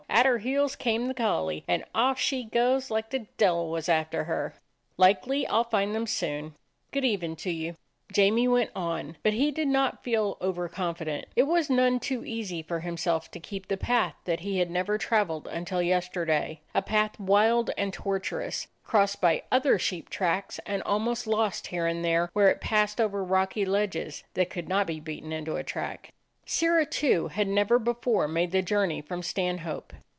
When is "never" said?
14.69-14.97, 27.47-27.79